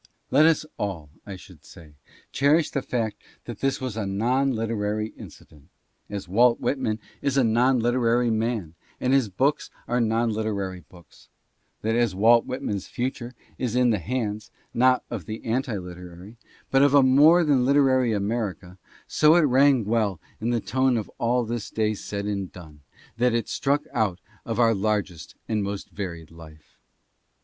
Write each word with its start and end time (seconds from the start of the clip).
Let 0.31 0.47
us 0.47 0.65
all, 0.79 1.11
I 1.27 1.35
should 1.35 1.63
say, 1.63 1.93
cherish 2.31 2.71
the 2.71 2.81
fact 2.81 3.21
that 3.45 3.59
this 3.59 3.79
was 3.79 3.95
a 3.95 4.07
non 4.07 4.49
literary 4.51 5.11
inci 5.11 5.47
dent, 5.47 5.69
as 6.09 6.27
Walt 6.27 6.59
Whitman 6.59 6.97
is 7.21 7.37
a 7.37 7.43
non 7.43 7.77
literary 7.79 8.31
man 8.31 8.73
and 8.99 9.13
his 9.13 9.29
books 9.29 9.69
are 9.87 10.01
non 10.01 10.31
literary 10.33 10.79
books; 10.89 11.29
that 11.83 11.95
as 11.95 12.15
Walt 12.15 12.47
Whitman's 12.47 12.87
future 12.87 13.35
is 13.59 13.75
in 13.75 13.91
the 13.91 13.99
hands, 13.99 14.49
not 14.73 15.03
of 15.11 15.29
an 15.29 15.39
anti 15.45 15.77
literary, 15.77 16.35
but 16.71 16.81
of 16.81 16.95
a 16.95 17.03
more 17.03 17.43
than 17.43 17.63
literary 17.63 18.11
America, 18.11 18.79
so 19.05 19.35
it 19.35 19.41
rang 19.41 19.85
well 19.85 20.19
in 20.39 20.49
the 20.49 20.59
tone 20.59 20.97
of 20.97 21.11
all 21.19 21.45
this 21.45 21.69
day 21.69 21.93
said 21.93 22.25
and 22.25 22.51
done 22.51 22.81
that 23.17 23.35
it 23.35 23.47
struck 23.47 23.83
out 23.93 24.19
of 24.45 24.59
our 24.59 24.73
largest 24.73 25.35
and 25.47 25.61
most 25.61 25.91
varied 25.91 26.31
life. 26.31 26.79